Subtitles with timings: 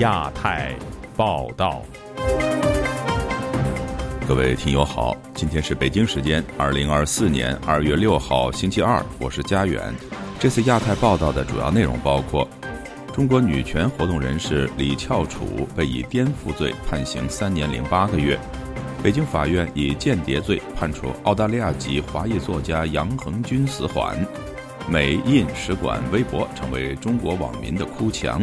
[0.00, 0.74] 亚太
[1.14, 1.82] 报道，
[4.26, 9.94] 各位听友好，今天是北京时间二零二四年二月六号星期二，我是佳远。
[10.38, 12.48] 这次亚太报道的主要内容包括：
[13.12, 18.38] 中国女权活动人士李翘楚被以颠覆罪判刑三年零八个月；
[19.02, 24.16] 北京法院以间谍罪判处澳大利亚籍华裔作家杨恒军死缓；
[24.88, 28.42] 美印使馆微博成为中国网民的哭墙。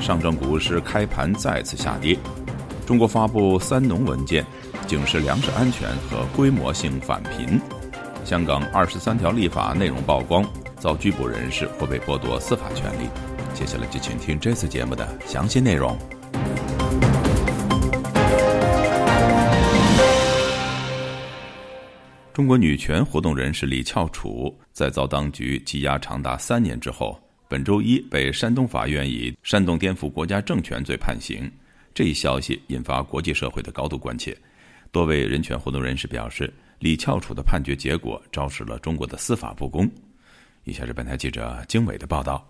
[0.00, 2.16] 上证股市开盘再次下跌。
[2.86, 4.44] 中国发布三农文件，
[4.86, 7.60] 警示粮食安全和规模性返贫。
[8.24, 10.44] 香港二十三条立法内容曝光，
[10.78, 13.08] 遭拘捕人士或被剥夺司法权利。
[13.52, 15.98] 接下来就请听这次节目的详细内容。
[22.32, 27.18] 中国女权活动人士李翘楚在遭当局羁押长达三年之后。
[27.50, 31.50] 本周一被山东法院以煽动颠覆国家政权罪判刑，
[31.94, 34.36] 这一消息引发国际社会的高度关切。
[34.92, 39.90] 多位人权活动人士表示，李翘楚的判决结果昭示了中国的司法不公。
[40.64, 42.46] 以下是本台记者经纬的报道。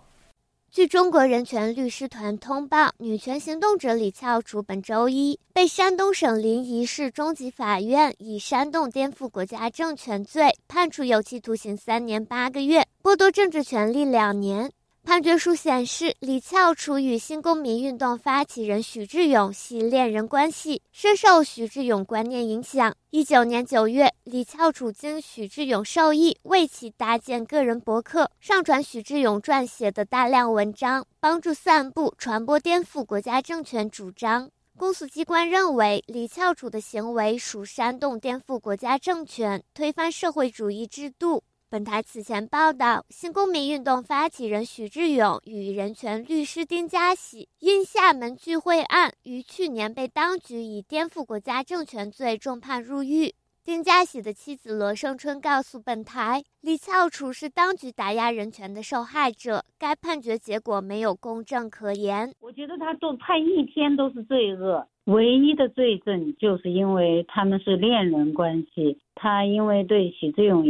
[0.69, 14.69] 据中国人权律师团通报，女权行动者李翘楚本周一被山东省临沂市中级法院以煽动颠覆国家政权罪判处有期徒刑三年八个月，剥夺政治权利两年。
[15.09, 22.95] 判决书显示，李翘楚与新公民运动发起人许志勇系恋人关系，深受许志勇观念影响。
[23.09, 34.51] 一九年九月，李翘楚经许志勇授意，为其搭建个人博客，上传许志勇撰写的大量文章，帮助散布、传播颠覆国家政权主张。
[34.77, 41.43] 公诉机关认为，李翘楚的行为属煽动颠覆国家政权，推翻社会主义制度。
[41.71, 53.35] 本台此前报道，新公民运动发起人许志勇与人权律师丁家喜因厦门聚会案，于去年被当局以颠覆国家政权罪重判入狱。
[53.63, 62.33] 丁家喜的妻子罗胜春告诉本台，李翘楚是当局打压人权的受害者，该判决结果没有公正可言。
[62.39, 64.87] 我觉得他都判一天都是罪恶。
[65.09, 70.63] 唯一的罪证就是因为他们是恋人关系，他因为对许志勇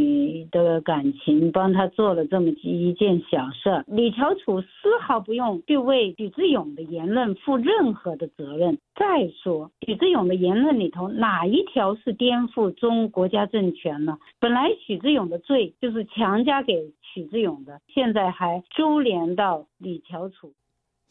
[0.49, 3.83] 的感情，帮他做了这么一件小事。
[3.87, 4.67] 李翘楚丝
[5.01, 8.77] 毫不用去为许志勇的言论负任何的责任。
[8.95, 14.17] 再说，许志勇的言论里头哪一条是颠覆中国家政权呢？
[14.39, 20.53] 本来许志勇的罪就是强加给许志勇的，现在还株连到李翘楚。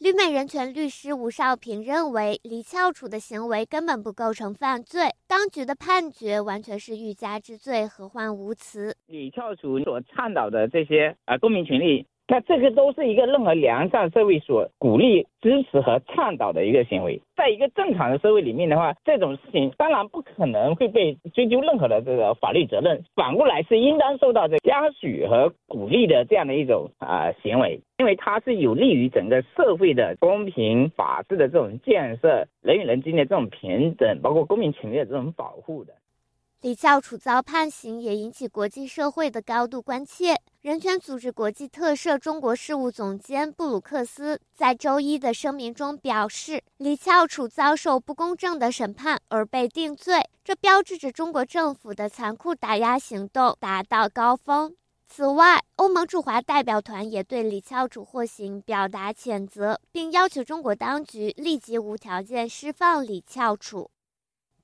[0.01, 8.95] 旅美人权律师吴少平认为，李翘楚的行为根本不构成犯罪，当局的判决完全是欲加之罪，何患无辞。
[9.07, 12.07] 李翘楚所倡导的这些啊公民权利。
[12.31, 35.95] 那这个都是一个任何良善社会所鼓励、支持和倡导的一个行为，在一个正常的社会里面的话，这种事情当然不可能会被追究任何的这个法律责任，反过来是应当受到这嘉许和鼓励的这样的一种啊行为，因为它是有利于整个社会的公平、法治的这种建设，人与人之间的这种平等，包括公民权利的这种保护的。
[36.61, 40.35] 李翘楚遭判刑也引起国际社会的高度关切。
[40.61, 54.75] 人权组织国际特赦中国事务总监布鲁克斯在周一的声明中表示，李翘楚遭受不公正的审判而被定罪，这标志着中国政府的残酷打压行动达到高峰。
[55.07, 63.89] 此外，欧盟驻华代表团也对李翘楚获刑表达谴责，并要求中国当局立即无条件释放李翘楚。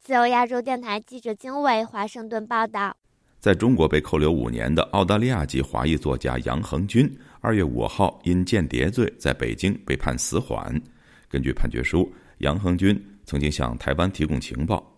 [0.04, 2.94] 自由亚洲电台记者经纬华盛顿报道：
[3.40, 7.10] 在中国被扣留五年的澳大利亚籍华裔作家杨恒军，
[7.40, 10.78] 二月五号因间谍罪在北京被判死缓。
[11.26, 14.94] 根据判决书，杨恒军曾经向台湾提供情报。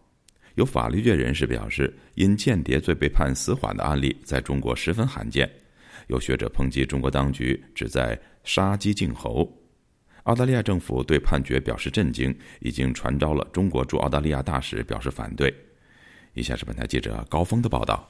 [0.57, 5.49] 有法律界人士表示，因间谍罪被判死缓的案例在中国十分罕见。
[6.09, 9.49] 有学者抨击中国当局旨在杀鸡儆猴。
[10.27, 15.55] 澳大利亚政府对判决表示震惊，已经传召了中国驻澳大利亚大使表示反对。
[16.35, 18.09] 以下是本台记者高峰的报道：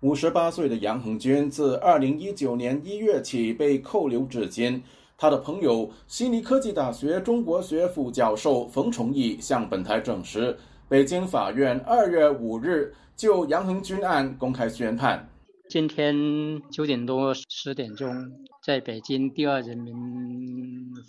[0.00, 4.82] 五十八岁的杨恒军自二零一九年一月起被扣留至今。
[5.16, 10.54] 他的朋友悉尼科技大学中国学副教授冯崇义向本台证实，
[10.86, 15.26] 北京法院二月五日就杨恒军案公开宣判。
[15.68, 18.32] 今天九点多十点钟，
[18.64, 19.94] 在北京第二人民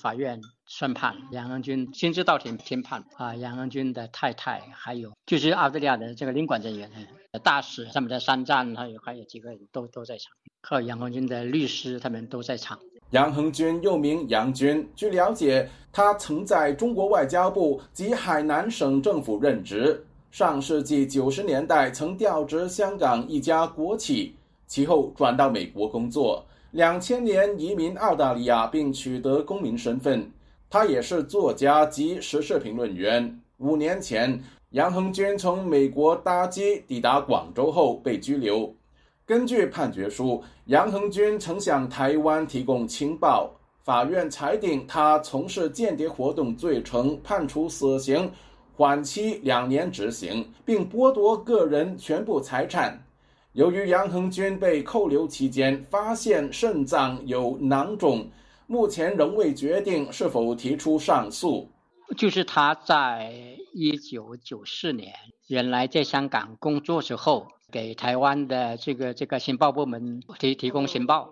[0.01, 3.33] 法院宣判，杨恒军亲自到庭听判啊。
[3.35, 6.91] 杨恒军的太太，还有就是澳大利亚的这个领馆人员、
[7.41, 12.77] 大使，他们的山站还有还有几个人都都在场，还有杨恒军的律师，他们都在场。
[13.11, 20.06] 杨恒军又名杨军，据了解，他曾在中国外交部及海南省政府任职。
[20.31, 24.35] 上世纪九十年代曾调职香港一家国企，
[24.69, 26.45] 其后转到美国工作。
[26.71, 30.31] 两千年移民澳大利亚，并取得公民身份。
[30.69, 33.42] 他也是作家及时事评论员。
[33.57, 34.39] 五年前，
[34.69, 38.71] 杨恒军从美国搭机抵达广州后被拘留。
[39.25, 43.51] 根据判决书，杨恒军曾向台湾提供情报。
[43.83, 48.31] 法院裁定他从事间谍活动罪成，判处死刑，
[48.75, 53.04] 缓期两年执行，并剥夺个人全部财产。
[53.59, 58.25] 由于杨恒军被扣留期间发现肾脏有囊肿，
[58.67, 61.69] 目前仍未决定是否提出上诉。
[62.15, 63.33] 就是他在
[63.73, 65.13] 一九九四年
[65.47, 71.23] 原来在香港工作时候，给台湾的这个这个情报部门提提供情报，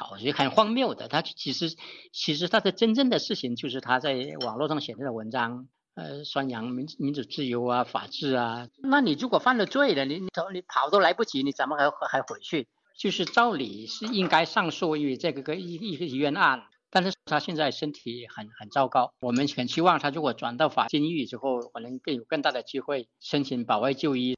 [0.00, 1.06] 哦，就很荒谬的。
[1.06, 1.72] 他其实
[2.12, 4.12] 其实他的真正的事情就是他在
[4.44, 5.68] 网络上写的文章。
[5.96, 8.68] 呃，宣扬民民主自由啊，法治啊。
[8.82, 12.68] 那你如果犯了罪了，你你你跑都来不及，你怎么还还回去？
[12.98, 24.36] 就是照理是应该上诉于这个个一一个冤案，但是他现在身体很很糟糕，我们很希望他如果转到法监狱之后，可能更有更大的机会申请保外就医。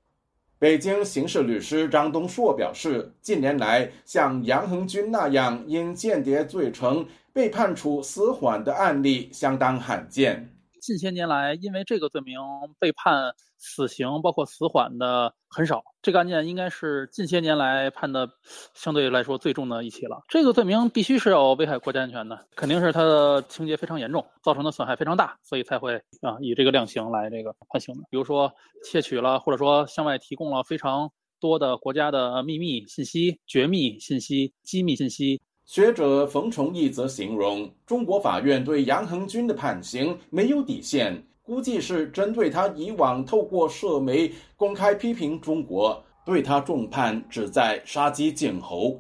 [0.61, 10.55] 北京刑事律师张东硕表示，近年来像杨恒军那样因间谍罪成被判处死缓的案例相当罕见。
[10.81, 12.39] 近些年来，因为这个罪名
[12.79, 15.83] 被判死刑，包括死缓的很少。
[16.01, 18.29] 这个案件应该是近些年来判的
[18.75, 20.23] 相对来说最重的一起了。
[20.29, 28.03] 这个罪名必须是有危害国家安全的，肯定是他的情节非常严重，造成的损害非常大，所以才会啊以这个量刑来这个判刑的。
[28.11, 28.53] 比如说
[28.85, 31.11] 窃取了，或者说向外提供了非常
[31.41, 35.41] 多的国家的秘密信息、绝密信息、机密信息。
[35.69, 48.99] 学者冯崇义则形容，中国法院对杨恒军的判刑没有底线，估计是针对他以往透过社媒公开批评中国，对他重判旨在杀鸡儆猴。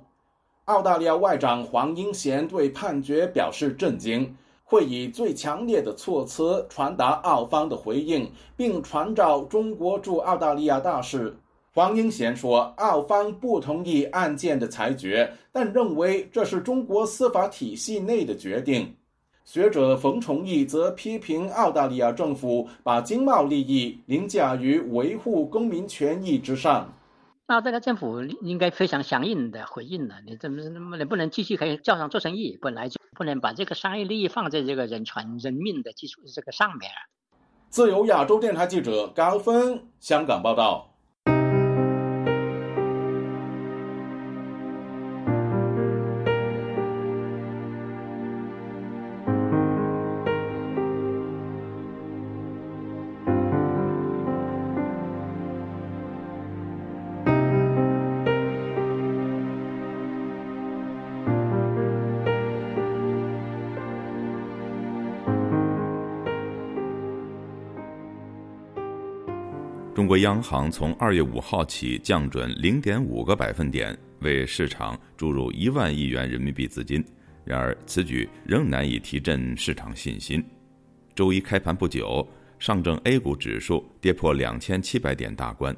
[0.67, 11.35] 澳大利亚外长黄英贤对判决表示震惊，会以最强烈的措辞传达澳方的回应，并传召中国驻澳大利亚大使。
[11.73, 18.94] 黄英贤说：“澳方不同意案件的裁决，但认为这是中国司法体系内的决定。”
[19.44, 26.93] 学者冯崇义则批评澳大利亚政府把经贸利益凌驾于维护公民权益之上。
[27.47, 30.62] 澳大利亚政府应该非常强硬的回应了，你怎么
[30.99, 32.59] 能不能继续可以叫上做生意？
[32.61, 36.91] 本来就不能把这个商业利益放在这个人权、人命的基础这个上面。
[37.71, 40.91] 自由亚洲电台记者高峰香港报道。
[70.09, 77.05] 国央行从二月五号起降准零点五个百分点，为市场注入一万亿元人民币资金。
[77.45, 80.43] 然而，此举仍难以提振市场信心。
[81.15, 82.27] 周一开盘不久，
[82.59, 85.77] 上证 A 股指数跌破两千七百点大关。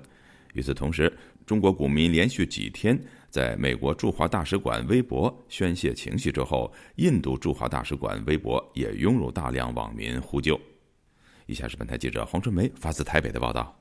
[0.53, 1.13] 与此同时，
[1.45, 2.97] 中国股民连续几天
[3.31, 10.61] 在美国驻华大使馆微博宣泄情绪之后，印度驻华大使馆微博也涌入大量网民呼救。
[11.47, 13.80] 以下是本台记者黄春梅发自台北的报道。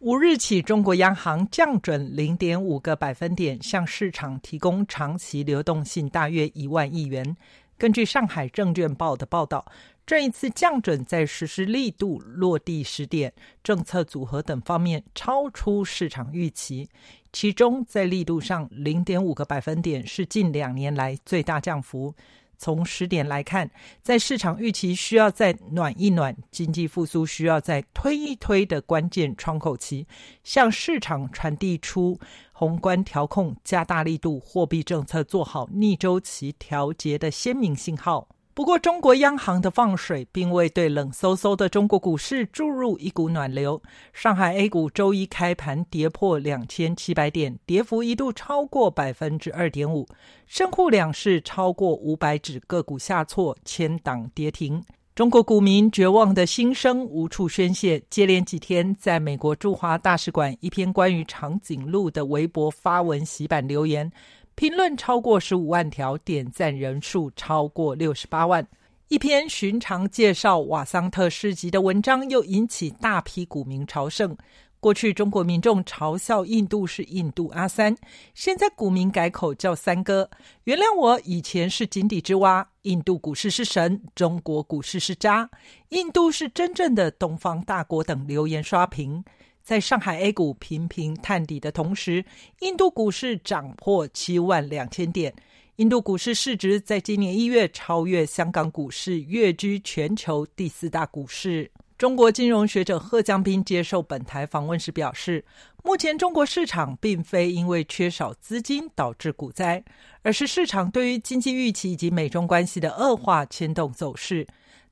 [0.00, 7.36] 五日起，中国央行降准零点五个百分点，向市场提供长期流动性大约一万亿元。
[7.76, 9.66] 根据上海证券报的报道，
[10.06, 13.32] 这一次降准在实施力度、落地时点、
[13.64, 16.88] 政策组合等方面超出市场预期。
[17.32, 22.14] 其中，在力度上，零点五个百分点是近两年来最大降幅。
[22.58, 23.70] 从时点来看，
[24.02, 30.06] 在市场预期需要再暖一暖，经济复苏需要再推一推的关键窗口期，
[30.42, 32.18] 向市场传递出
[32.52, 38.28] 宏观调控加大力度、货币政策做好逆周期调节的鲜明信号。
[38.58, 43.80] 不过，中国央行的放水并未对冷飕飕的中国股市注入一股暖流。
[44.12, 50.08] 上海 A 股周一开盘跌破两千七百点，跌幅一度超过百分之二点五。
[50.48, 54.82] 深沪两市超过五百只个股下挫，千档跌停。
[55.14, 64.10] 中国股民绝望的心声无处宣泄，接连几天在美国驻华大使馆一篇关于长颈鹿的微博发文洗版留言。
[64.58, 68.66] 评论超过十五万条，点赞人数超过六十八万。
[69.06, 74.36] 一篇寻常介绍瓦桑特诗集的文章，又引起大批股民朝圣。
[74.80, 77.96] 过去中国民众嘲笑印度是印度阿三，
[78.34, 80.28] 现在股民改口叫三哥。
[80.64, 82.68] 原谅我以前是井底之蛙。
[82.82, 85.48] 印度股市是神，中国股市是渣。
[85.90, 89.24] 印度是真正的东方大国等留言刷屏。
[89.68, 92.24] 在上海 A 股频频探底的同时，
[92.60, 95.34] 印度股市涨破七万两千点。
[95.76, 101.70] 印度股市市值在今年一月超越香港股市，跃居全球第四大股市。
[101.98, 105.44] 中国金融学者贺江斌接受本台访问时表示，
[105.84, 109.84] 目前中国市场并非因为缺少资金导致股灾，
[110.22, 114.46] 而是市场对于经济预期以及美中关系的恶化牵动走势。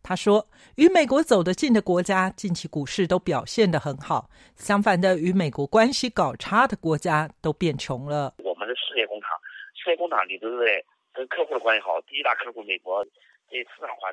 [0.08, 0.46] 他说，
[0.76, 8.32] 与美国走得近的国家近期股市都表现得很好，相反的，与美国关系搞差的国家都变穷了。
[8.38, 9.30] 我们的世界工厂，
[9.74, 10.64] 世界工厂里头的
[11.12, 13.04] 跟客户的关系好，第一大客户美国，
[13.50, 14.12] 这市场化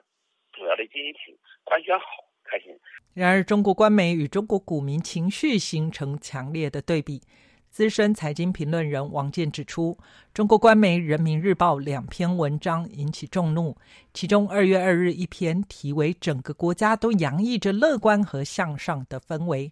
[0.52, 2.00] 主要的经济体关系好。
[2.46, 2.78] 开心。
[3.14, 7.22] 然而，中国官媒与中国股民情绪形成强烈的对比。
[7.74, 9.98] 资深财经评论人王健指出，
[10.32, 13.76] 中国官媒《人民日报》两篇文章引起众怒，
[14.14, 19.72] 其中二月二日一篇题为“整个国家都洋溢着乐观和向上的氛围”，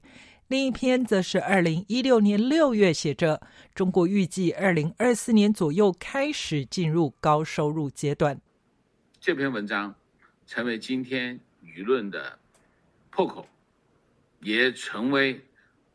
[0.49, 3.39] 另一篇则是二零一六年六月写着
[3.75, 8.41] “中国预计二零二四年左右开始进入高收入阶段”。
[9.21, 9.93] 这篇文章
[10.47, 12.39] 成为今天舆论的。
[13.11, 13.45] 破口，
[14.39, 15.39] 也成为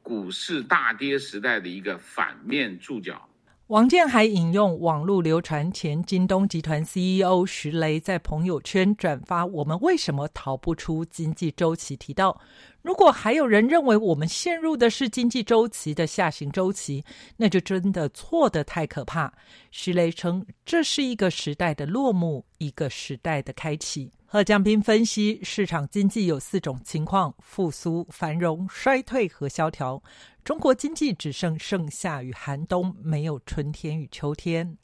[0.07, 3.29] 股市大跌时代的一个反面注脚。
[3.67, 12.41] 王健还引用网络流传前京东集团 CEO 徐雷在朋友圈转发“我们为什么逃不出经济周期”，提到。
[12.87, 17.05] 如果还有人认为我们陷入的是经济周期的下行周期，
[17.37, 19.33] 那就真的错得太可怕。
[19.73, 24.13] 徐雷称，这是一个时代的落幕，一个时代的开启。
[24.25, 30.01] 贺江斌分析，市场经济有四种情况：复苏、繁荣、衰退和萧条。
[30.45, 34.79] 中国经济只剩盛夏与寒冬，没有春天与秋天。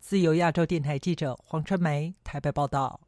[0.00, 2.98] 自由亚洲电台记者黄春梅台北报道。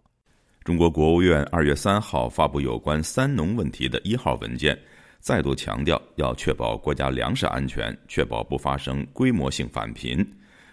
[0.66, 4.76] 中国国务院二月三号发布有关“三农”问题的一号文件，
[5.20, 10.28] 再度强调要确保国家粮食安全，确保不发生规模性返贫。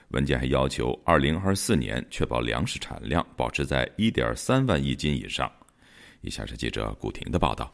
[0.08, 5.48] 文件还要求，二零二四年确保粮食产量保持在一点三万亿斤以上。
[6.22, 7.72] 以下是记者古婷的报道。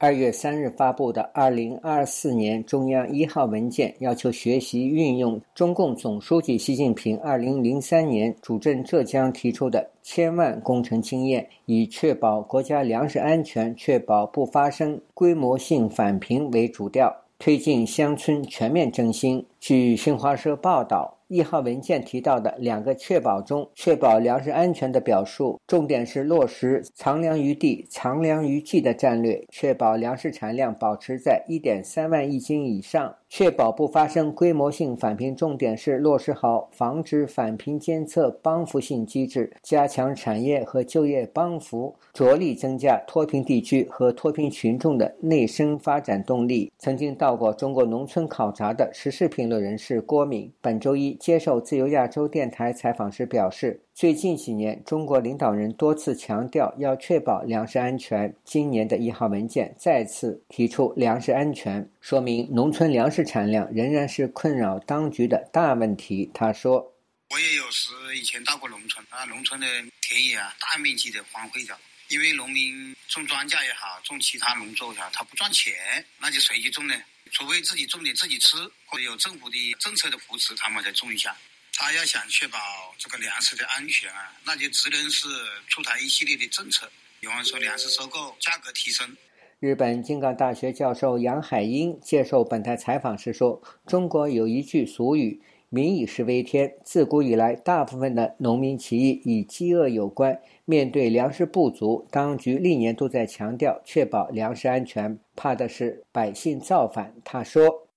[0.00, 19.44] 二月三日发布的二零二四年中央一号文件要求学习运用中共总书记习近平二零零三年主政浙江提出的千万工程经验，以确保国家粮食安全、确保不发生规模性返贫为主调，推进乡村全面振兴。
[19.58, 21.17] 据新华社报道。
[21.28, 33.14] 一号文件提到的两个确保中，确保粮食安全的表述，重点是落实藏粮于地、藏粮于技的战略，确保粮食产量保持在一点三万亿斤以上。
[33.30, 46.72] 确保不发生规模性返贫，重点是落实好防止返贫监测帮扶性机制，加强产业和就业帮扶，着力增加脱贫地区和脱贫群众的内生发展动力。
[46.78, 53.80] 曾经到过中国农村考察的时事评论人士郭敏，本周一接受自由亚洲电台采访时表示。
[53.94, 58.32] 最近几年，中国领导人多次强调要确保粮食安全。
[58.44, 66.30] 今年的一号文件再次提出粮食安全，说明农村粮食产量仍然是困扰当局的大问题。
[66.32, 66.94] 他说
[67.30, 69.66] ：“我也有时以前到过农村啊，农村的
[70.00, 71.76] 田野啊，大面积的荒废掉，
[72.10, 75.74] 因为农民种庄稼也好，种其他农作物也好，他不赚钱，
[76.20, 76.94] 那就谁去种呢？
[77.30, 78.56] 除非自己种点自己吃，
[78.86, 81.36] 或者有政府的政策的扶持，他们才种一下。”
[81.80, 82.58] 他要想确保
[82.98, 85.28] 这个粮食的安全啊，那就只能是
[85.68, 89.16] 出台一系列的政策，比方说粮食收购价格提升。
[89.60, 100.40] 日本京港大学教授杨海英接受本台采访时说：“中国有一句俗语‘民以食为天’，自古以来，大部分的农民起义与饥饿有关。
[100.64, 107.88] 面对粮食不足，当局历年都在强调确保粮食安全，怕的是百姓造反。”他说：“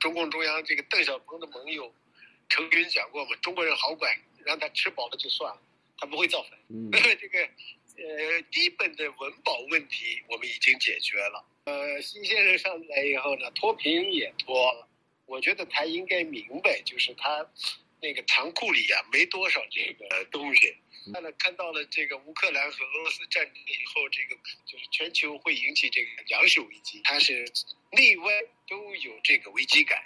[0.00, 1.92] 中共中央这个邓小平的盟友。”
[2.48, 4.10] 陈云讲过嘛，中国人好管，
[4.44, 5.60] 让他吃饱了就算了，
[5.98, 6.58] 他不会造反。
[7.20, 7.38] 这个
[7.98, 11.44] 呃，基本的温饱问题我们已经解决了。
[11.64, 14.86] 呃，新先生上来以后呢，脱贫也脱了。
[15.26, 17.46] 我觉得他应该明白，就是他
[18.00, 20.74] 那个仓库里啊没多少这个 东西。
[21.12, 27.44] 看了看到了这个乌克兰和俄罗斯战争以后，这个就是全球会引起这个粮食危机，他是
[27.92, 28.32] 内外
[28.68, 29.96] 都有这个危机感。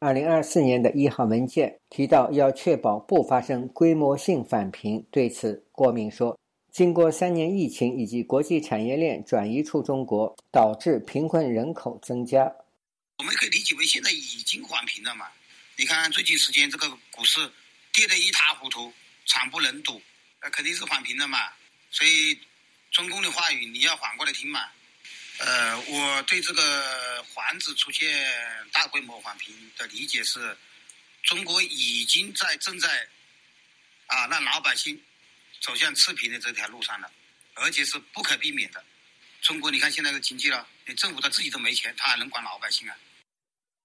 [0.00, 5.06] 二零二四年的一号文件提到要确保不发生规模性返贫。
[5.10, 6.38] 对此，郭明说
[6.70, 12.54] ：“经过三年疫情以及国际产业链转移出中国，导致贫困人口增加。
[13.16, 15.30] 我们可以理解为现在已经缓平了嘛？
[15.76, 17.52] 你看最近时间这个股市
[17.92, 18.94] 跌得一塌糊涂，
[19.26, 20.02] 惨不忍睹，
[20.40, 21.52] 那肯定是缓平了嘛。
[21.90, 22.38] 所以
[22.90, 24.68] 中共的话语你要反过来听嘛。”
[25.38, 28.30] 呃，我对这个房子出现
[28.70, 30.56] 大规模缓平的理解是，
[31.22, 33.08] 中国已经在正在
[34.06, 35.02] 啊让老百姓
[35.60, 37.10] 走向赤贫的这条路上了，
[37.54, 38.84] 而且是不可避免的。
[39.42, 42.96] 中国，你看现在的经济了，连政府他自己都没钱，他还能管老百姓啊？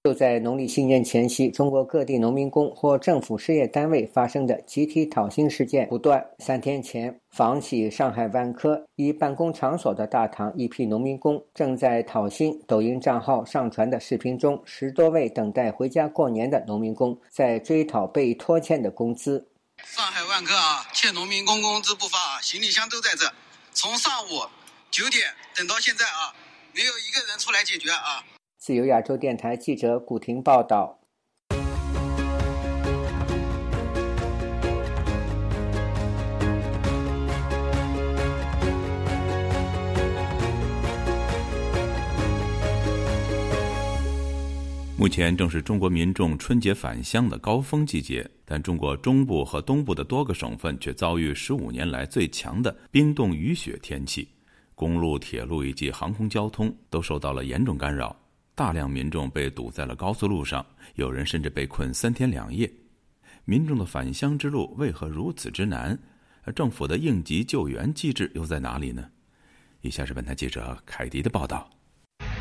[0.04, 6.24] 就在农历新年前夕，中国各地农民工或政府事业单位发生的集体讨薪事件不断。
[6.38, 12.56] 三天前，房企上海万科一办公场所的大堂，一批农民工正在讨薪。
[12.68, 19.50] 抖音账号上传的视频中，十多位等待回家过年的农民工在追讨被拖欠的工资。
[19.84, 23.30] 上海万科啊，欠农民工工资不发啊，行李箱都在这，
[23.72, 24.42] 从上午
[24.90, 26.34] 九点等到现在啊，
[26.74, 28.24] 没有一个人出来解决啊。
[28.56, 30.98] 自由亚洲电台记者古婷报道。
[44.96, 54.28] 目前正是中国民众春节返乡的高峰季节，但中国中部和东部的多个省份却遭遇十五年来最强的冰冻雨雪天气，
[54.78, 58.14] 公路、铁路以及航空交通都受到了严重干扰。
[58.54, 62.70] 大量民众被堵在了高速路上，有人甚至被困三天两夜。
[63.44, 65.98] 民众的返乡之路为何如此之难？
[66.44, 69.04] 而政府的应急救援机制又在哪里呢？
[69.80, 71.68] 以下是本台记者凯迪的报道。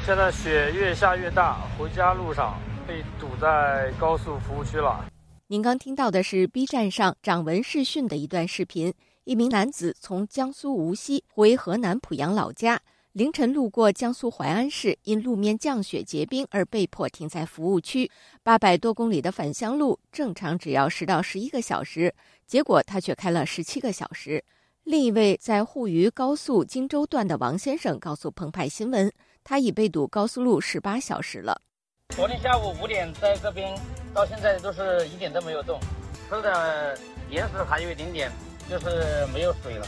[0.05, 5.03] 现在雪越下越大，回家路上被堵在高速服务区了。
[5.47, 8.93] 您刚听到的是 B 站上掌纹视讯的一段视频，
[9.27, 12.79] 一名男子从江苏无锡回河南濮阳老家。
[13.11, 18.09] 凌晨路过江苏淮安市，因路面降雪结冰而被迫停在服务区。
[18.41, 24.41] 八百多公里的返乡路，正常只要十到十一个小时，结果他却开了十七个小时。
[24.85, 29.11] 另一位在沪渝高速荆州段的王先生告诉澎湃新闻，
[29.43, 31.61] 他已被堵高速路十八小时了。
[32.15, 33.77] 昨天下午五点在这边，
[34.13, 35.77] 到现在都是一点都没有动，
[36.29, 36.97] 车的
[37.29, 38.31] 岩石还有一点点，
[38.69, 39.87] 就是没有水了。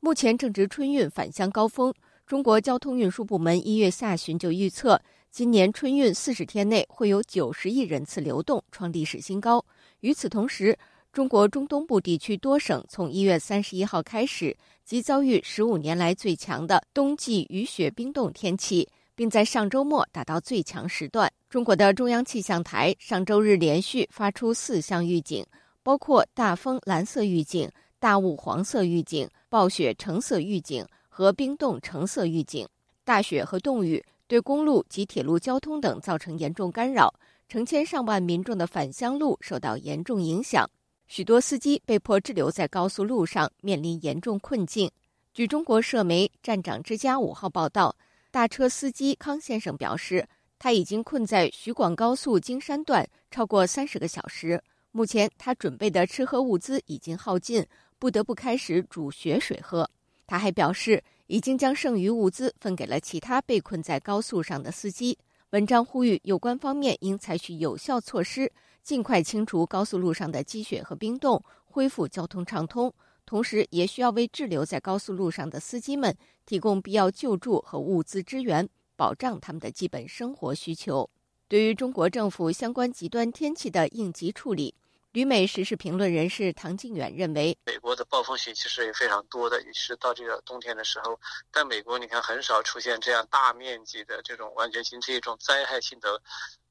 [0.00, 1.92] 目前正值春运返乡高峰。
[2.26, 4.98] 中国交通运输部门一月下旬就预测，
[5.30, 9.62] 今年春运四十天内会有九十亿人次流动，创历史新高。
[10.00, 10.76] 与此同时，
[11.12, 21.30] 中国中东部地区多省从一月三十一号开始即遭遇十五年来最强的冬季雨雪冰冻天气，并在上周末达到最强时段。
[21.50, 25.44] 中国的中央气象台上周日连续发出四项预警，
[25.82, 27.70] 包括大风蓝色预警、
[28.04, 30.86] 大雾黄色预警、暴雪橙色预警。
[31.08, 32.68] 和冰冻橙色预警，
[33.02, 37.14] 大雪和冻雨对公路及铁路交通等造成严重干扰，
[37.48, 40.68] 成千上万民众的返乡路受到严重影响，
[41.06, 44.90] 许多司机被迫滞留在高速路上，面临严重困境。
[45.32, 47.96] 据中国社媒《站长之家》五号报道，
[48.30, 57.64] 大车司机康先生表示，他已经困在徐广高速京山段超过三十个小时，目前他准备的吃喝物资已经耗尽，
[58.04, 59.88] 不得不开始煮雪水喝。
[60.26, 65.16] 他还表示，已经将剩余物资分给了其他被困在高速上的司机。
[65.52, 72.92] 文章呼吁有关方面应采取有效措施，尽快清除高速路上的积雪和冰冻，恢复交通畅通。
[73.24, 76.14] 同时，也需要为滞留在高速路上的司机们
[76.44, 81.08] 提供必要救助和物资支援，保障他们的基本生活需求。
[81.48, 84.74] 对于中国政府相关极端天气的应急处理。
[85.14, 91.16] 旅美时事评论人士唐靖远认为，美国的暴风雪其实也非常多的，尤其是到这个冬天的时候。
[91.52, 96.20] 但美国你看很少出现这样大面积的这种完全形成一种灾害性的，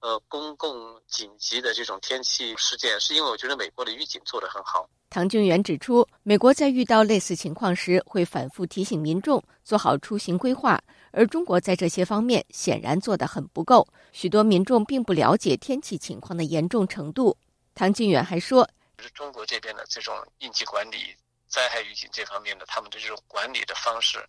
[0.02, 4.90] 呃，公共紧急的这种天气事件，是因为我觉得美国的预警做得很好。
[5.10, 10.78] 唐靖远指出，美国在遇到类似情况时会反复提醒民众做好出行规划，
[11.12, 17.38] 而中国在这些方面显然做得很不够，许多民众并不了解天气情况的严重程度。
[17.76, 21.16] 唐靖远还说：“就是中国这边的这种应急管理、
[21.48, 24.20] 灾害预警这方面的，他们的这种管理的方式，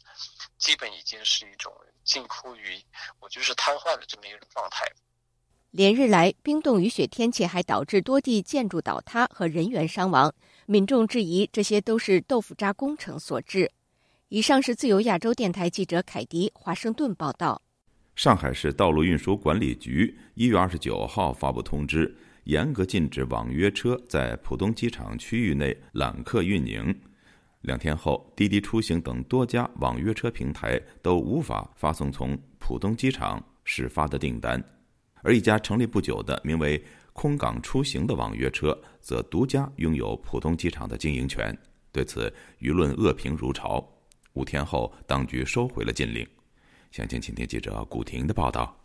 [0.59, 1.73] 基本已经是一种
[2.05, 2.79] 近乎于，
[3.21, 4.87] 我觉得是瘫痪的这么一种状态。”
[5.71, 10.33] 连日来，冰冻雨雪天气还导致多地建筑倒塌和人员伤亡，
[10.67, 13.71] 民众质疑这些都是豆腐渣工程所致。
[14.29, 17.61] 以上是自由亚洲电台记者凯迪华盛顿报道。
[18.15, 26.95] 上海市道路运输管理局一月二十九号发布通知，严格禁止网约车在浦东机场区域内揽客运营。
[27.63, 34.63] 两天后，滴滴出行等多家网约车平台都无法发送从浦东机场始发的订单，
[35.23, 36.83] 而一家成立不久的名为
[37.15, 41.57] “空港出行”的网约车则独家拥有浦东机场的经营权。
[41.91, 42.31] 对此，
[42.61, 43.83] 舆论恶评如潮。
[44.35, 46.27] 五天后，当局收回了禁令。
[46.91, 48.84] 详情，请听记者古婷的报道。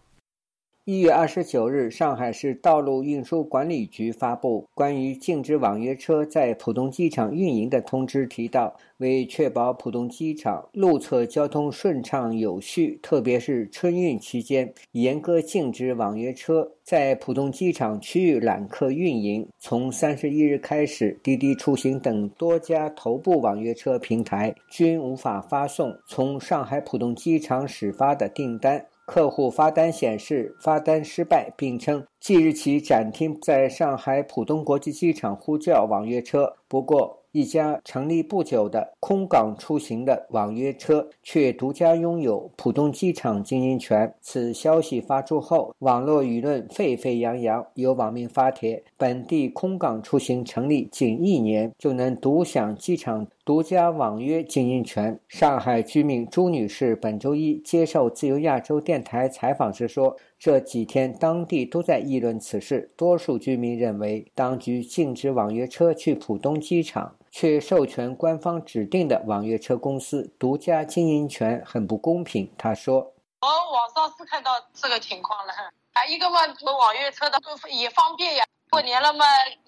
[0.90, 19.48] 一月二十九日，上海市道路运输管理局发布关于禁止网约车在浦东机场运营的通知，提到，为确保浦东机场路侧交通顺畅有序，特别是春运期间，严格禁止网约车在浦东机场区域揽客运营。
[19.60, 28.84] 从三十一日开始，滴滴出行等多家头部网约车平台均无法发送从上海浦东机场始发的订单。
[29.10, 36.59] 客户发单显示发单失败，并称即日起展厅在上海浦东国际机场呼叫网约车。
[36.70, 44.14] 不过，一家成立不久的空港出行的网约车却独家拥有浦东机场经营权。
[44.22, 47.66] 此消息发出后，网络舆论沸沸扬扬。
[47.74, 72.52] 有网民发帖：“本地空港出行成立仅一年，就能独享机场独家网约经营权。”上海居民朱女士本周一接受自由亚洲电台采访时说：“这几天当地都在议论此事，多数居民认为当局禁止网约车去浦东机场。”却授权官方指定的网约车公司独家经营权，很不公平。
[72.58, 75.54] 他说：“我网上是看到这个情况了，
[75.94, 78.44] 啊，一个嘛，网约车的也方便呀。
[78.72, 79.24] 过年了嘛，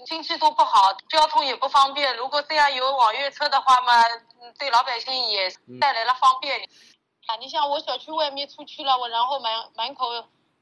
[0.07, 2.17] 经济都不好，交通也不方便。
[2.17, 3.93] 如果这样有网约车的话嘛，
[4.57, 5.47] 对老百姓也
[5.79, 6.59] 带来了方便。
[7.27, 10.07] 啊，你像我小区外面出去了，我然后门门口，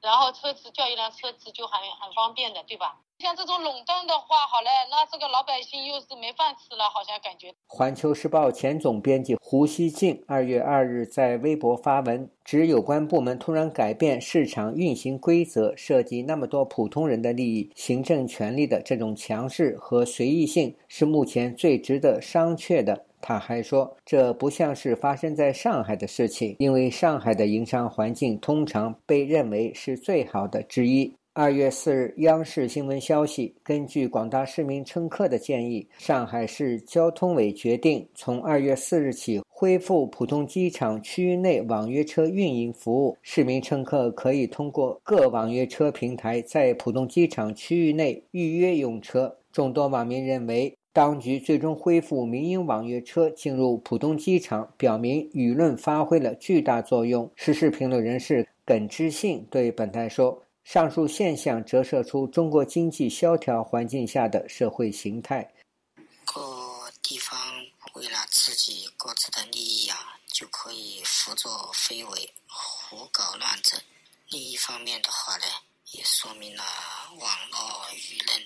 [0.02, 7.54] 然后车子叫一辆车子就很很方便的，对吧？”像这种垄断的话，好嘞，那这个老百姓又是没饭吃了，好像感觉。
[7.68, 23.06] 环球时报前总编辑胡锡进二月二日在微博发文，指有关部门突然改变市场运行规则，涉及那么多普通人的利益、行政权力的这种强势和随意性，是目前最值得商榷的。
[23.22, 31.14] 他还说，这不像是发生在上海的事情，因为上海的营商环境通常被认为是最好的之一。
[31.34, 43.16] 二月四日，央视新闻消息，根据广大市民乘客的建议，上海市交通委决定从二月四日起恢复浦东机场区域内网约车运营服务。
[43.22, 49.34] 市民乘客可以通过各网约车平台在浦东机场区域内预约用车。
[49.52, 57.32] 众多网民认为，当局最终恢复民营网约车进入浦东机场，表明舆论发挥了巨大作用。
[57.38, 60.44] 时事评论人士耿之信对本台说。
[60.66, 65.50] 上述现象折射出中国经济萧条环境下的社会形态。
[66.26, 67.40] 各地方
[67.94, 73.80] 为了自己各自的利益啊，就可以胡作非为、胡搞乱整。
[74.32, 75.46] 另一方面的话呢，
[75.92, 76.64] 也说明了
[77.18, 78.46] 网络舆论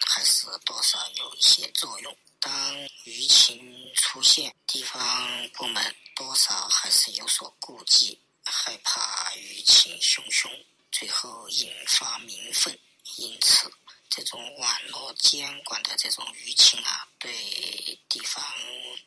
[0.00, 2.16] 还是多少有一些作用。
[2.38, 10.48] 当舆情出现，地方部门多少还是有所顾忌，害怕舆情汹汹。
[10.92, 12.78] 最后引发民愤，
[13.16, 13.70] 因此
[14.08, 18.42] 这种网络监管的这种舆情啊，对地方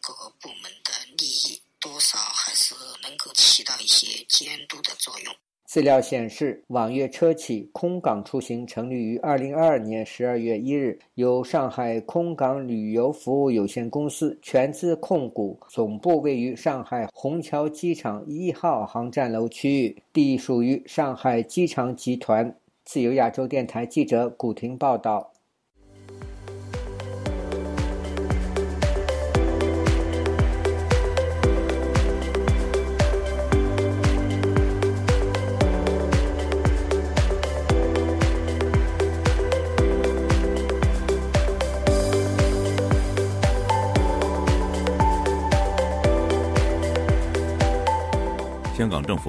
[0.02, 5.36] 各个部门的利益多少还是能够起到一些监督的作用。
[5.70, 22.52] 资料显示，网约车企空港出行成立于二零二二年十二月一日，由上海空港旅游服务有限公司全资控股，总部位于上海虹桥机场一号航站楼区域，隶属于上海机场集团。
[22.84, 25.32] 自由亚洲电台记者古婷报道。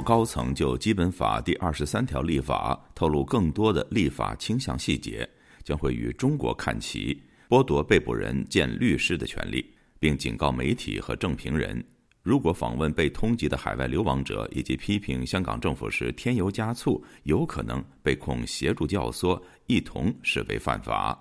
[0.01, 5.29] 高层就《基本法》第二十三条立法透露更多的立法倾向细节，
[5.63, 9.65] 将会与中国看齐，剥夺被捕人见律师的权利，
[9.99, 11.85] 并警告媒体和政评人，
[12.23, 21.19] 如果访问被通缉的海外流亡者以及批评香港政府时添油加醋，有可能被控协助教唆，一同视为犯法。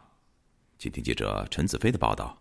[0.77, 2.38] 请听记者陈子飞的报道。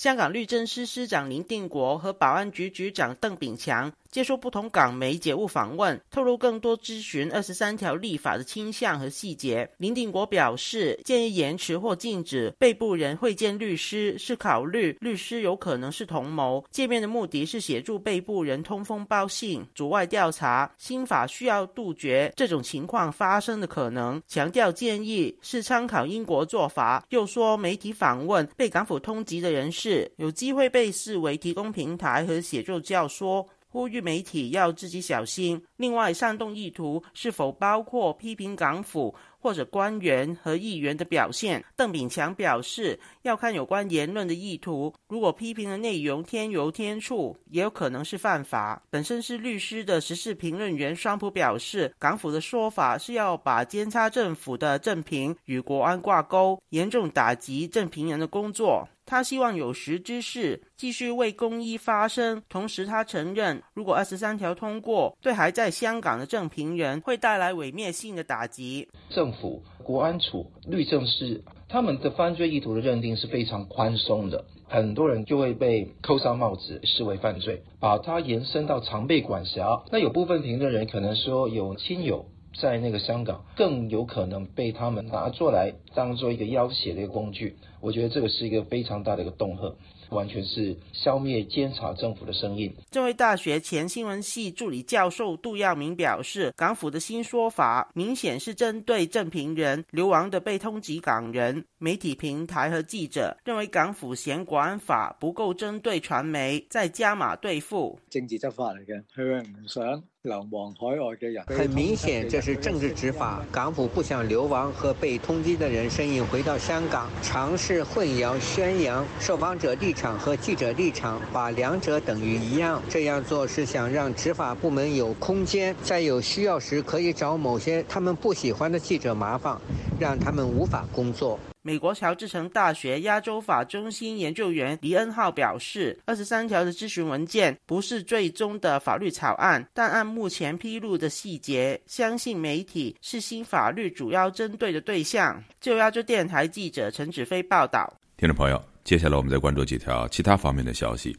[0.00, 9.70] 香港律政司司长林定国和保安局局长邓炳强接受不同港媒节目访问，透露更多咨询二十三条立法的倾向和细节。
[9.76, 20.68] 林定国表示，建议延迟或禁止被捕人会见律师，是考虑律师有可能是同谋，见面的目的是协助被捕人通风报信、阻碍调查。
[20.76, 27.04] 新法需要杜绝这种情况发生的可能，强调建议是参考英国做法。
[27.10, 33.46] 又说，媒体访问被港府通缉的人士，有机会被视为提供平台和写作教唆。
[33.72, 35.62] 呼吁媒体要自己小心。
[35.76, 41.64] 另外，煽动意图是否包括批评港府或者官员和议员的表现？
[41.76, 44.92] 邓炳强表示，要看有关言论的意图。
[45.06, 48.82] 如果批评的内容添油添醋，也有可能是犯法。
[48.90, 58.88] 本身是律师的时事评论员双普表示，港府的说法是要把监察政府的政评与国安挂钩，严重打击政评人的工作。
[59.10, 68.88] 他希望有识之士继续为公益发声，同时他承认，如果二十三条通过，对还在香港的政评人会带来毁灭性的打击。
[69.08, 79.82] 政府、国安处、律政司他们的犯罪意图的认定是非常宽松的，很多人就会被扣上帽子，视为犯罪，把它延伸到常被管辖。
[79.90, 82.26] 那有部分评论人可能说有亲友。
[82.58, 87.56] 在那个香港，更有可能被他们拿出来当做一个要挟的一个工具。
[87.80, 89.74] 我觉得这个是一个非常大的一个恫吓，
[90.10, 92.70] 完全是消灭监察政府的声音。
[92.90, 101.64] 这位大学前新闻系助理教授杜耀明表示，港府的新说法明显是针对正平人流亡的被通缉港人。
[101.78, 110.02] 媒体平台和记者认为港府嫌国安法不够针对传媒，再加码对付政治执法嚟嘅，佢唔想。
[110.22, 113.42] 流亡海外的人，很明显这是政治执法。
[113.50, 122.82] 港府不想流亡和被通缉的人身影回到香港，尝试混淆宣扬受访者立场和记者立场，把两者等于一样。
[122.86, 129.58] 这样做是想让执法部门有空间，在有需要时可以找某些他们不喜欢的记者麻烦，
[129.98, 131.40] 让他们无法工作。
[131.62, 145.44] 美国乔治城大学亚洲法中心研究员黎恩浩表示，二十三条的咨询文件不是最终的法律草案，但按目前披露的细节，相信媒体是新法律主要针对的对象。
[145.60, 147.92] 就亚洲电台记者陈子飞报道。
[148.16, 151.14] 听众朋友，接下来我们再关注几条其他方面的消息。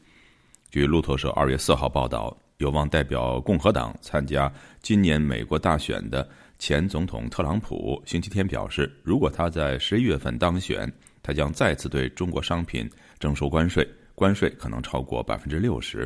[0.71, 4.51] 据路透社二月四号报道，有望代表共和党参加
[4.81, 6.27] 今年美国大选的。
[6.61, 10.87] 前总统特朗普星期天表示，如果他在十一月份当选，
[11.23, 16.05] 他将再次对中国商品征收关税，关税可能超过百分之六十。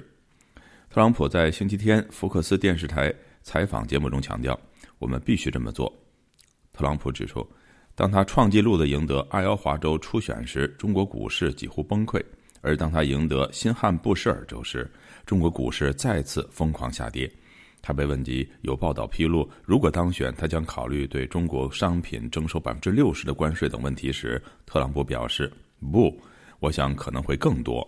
[0.90, 4.58] 特朗普在星期天福克斯电视台采访节目中强调
[4.98, 5.94] ：“我们必须这么做。”
[6.72, 7.46] 特朗普指出，
[7.94, 12.24] 当他创纪录的赢得爱奥华州初选时，中国股市几乎崩溃；
[12.62, 14.90] 而当他赢得新罕布什尔州时，
[15.26, 17.30] 中国股市再次疯狂下跌。
[17.86, 25.54] 他被问及有报道披露，如果当选，他将考虑对中国商品征收百分之六十的关税等问题时，特朗普表示
[25.94, 26.20] ：“不，
[26.60, 27.88] 我想可能会更多。”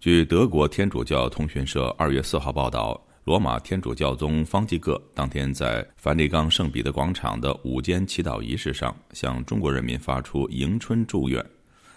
[0.00, 11.44] 据德国天主教通讯社二月四号报道，罗马天主教宗方济各当天在梵蒂冈圣彼得广场的午间祈祷仪式上，向中国人民发出迎春祝愿。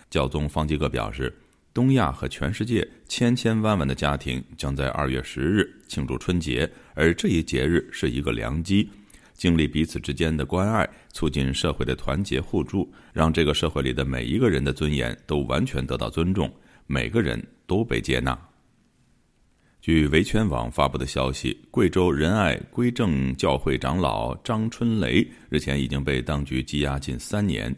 [0.10, 1.34] 教宗方济各表示。
[1.72, 8.90] 东亚和全世界千千万万的家庭将在二月十日庆祝春节，而这一节日是一个良机，
[9.36, 16.52] 经历彼此之间的关爱，促进社会的团结互助，让这个社会里的每一个人的尊严都完全得到尊重，
[16.88, 18.38] 每个人都被接纳。
[19.80, 27.74] 据维权网发布的消息，贵州仁爱归正教会长老张春雷日前已经被当局羁押近三年，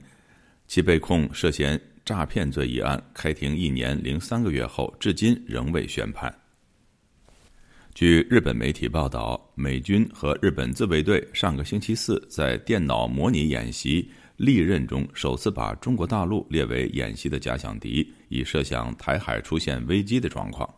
[0.66, 1.80] 其被控涉嫌。
[2.04, 6.34] 诈骗罪一案开庭一年零三个月后，至今仍未宣判。
[7.94, 20.70] 据日本媒体报道，美军和日本自卫队上个星期四在电脑模拟演习利刃中，首次把中国大陆列为演习的假想敌，以设想台海出现危机的状况。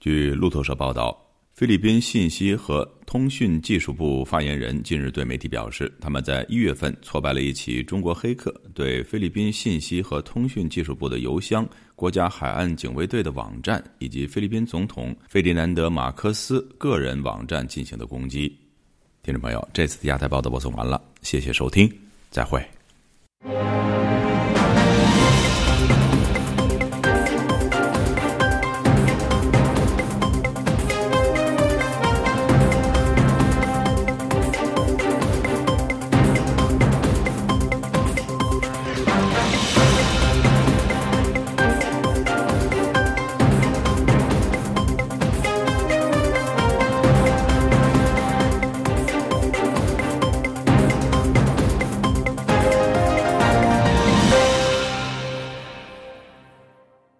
[0.00, 1.27] 据路透社报道。
[1.58, 18.56] 菲律宾信息和通讯技术部发言人近日对媒体表示，他们在一月份挫败了一起中国黑客对菲律宾信息和通讯技术部的邮箱、国家海岸警卫队的网站以及菲律宾总统费迪南德·马克思个人网站进行的攻击。
[19.24, 21.92] 听众朋友，这次的亚太报道播送完了，谢谢收听，
[22.30, 22.64] 再会。